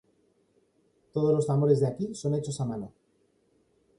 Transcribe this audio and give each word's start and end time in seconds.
Todos 1.13 1.31
los 1.31 1.45
tambores 1.45 1.79
de 1.79 1.85
aquí 1.87 2.15
son 2.15 2.33
hechos 2.33 2.59
a 2.59 2.65
mano. 2.65 2.91